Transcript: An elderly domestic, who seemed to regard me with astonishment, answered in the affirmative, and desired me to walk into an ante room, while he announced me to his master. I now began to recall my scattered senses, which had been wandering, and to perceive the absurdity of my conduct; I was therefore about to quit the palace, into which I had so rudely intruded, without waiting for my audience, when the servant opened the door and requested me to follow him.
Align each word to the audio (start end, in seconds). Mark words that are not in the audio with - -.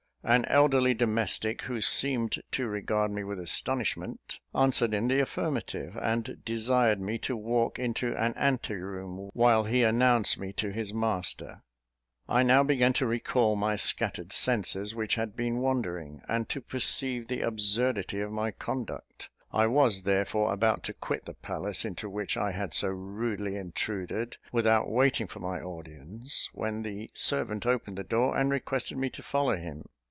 An 0.23 0.45
elderly 0.45 0.93
domestic, 0.93 1.63
who 1.63 1.81
seemed 1.81 2.43
to 2.51 2.67
regard 2.67 3.09
me 3.09 3.23
with 3.23 3.39
astonishment, 3.39 4.37
answered 4.53 4.93
in 4.93 5.07
the 5.07 5.19
affirmative, 5.19 5.97
and 5.99 6.37
desired 6.45 7.01
me 7.01 7.17
to 7.17 7.35
walk 7.35 7.79
into 7.79 8.13
an 8.15 8.35
ante 8.35 8.75
room, 8.75 9.31
while 9.33 9.63
he 9.63 9.81
announced 9.81 10.37
me 10.37 10.53
to 10.53 10.71
his 10.71 10.93
master. 10.93 11.63
I 12.29 12.43
now 12.43 12.61
began 12.61 12.93
to 12.93 13.07
recall 13.07 13.55
my 13.55 13.75
scattered 13.75 14.31
senses, 14.31 14.93
which 14.93 15.15
had 15.15 15.35
been 15.35 15.57
wandering, 15.57 16.21
and 16.29 16.47
to 16.49 16.61
perceive 16.61 17.27
the 17.27 17.41
absurdity 17.41 18.21
of 18.21 18.31
my 18.31 18.51
conduct; 18.51 19.31
I 19.51 19.65
was 19.65 20.03
therefore 20.03 20.53
about 20.53 20.83
to 20.83 20.93
quit 20.93 21.25
the 21.25 21.33
palace, 21.33 21.83
into 21.83 22.07
which 22.07 22.37
I 22.37 22.51
had 22.51 22.75
so 22.75 22.89
rudely 22.89 23.55
intruded, 23.55 24.37
without 24.51 24.87
waiting 24.87 25.25
for 25.25 25.39
my 25.39 25.59
audience, 25.59 26.47
when 26.53 26.83
the 26.83 27.09
servant 27.15 27.65
opened 27.65 27.97
the 27.97 28.03
door 28.03 28.37
and 28.37 28.51
requested 28.51 28.99
me 28.99 29.09
to 29.09 29.23
follow 29.23 29.57
him. 29.57 29.89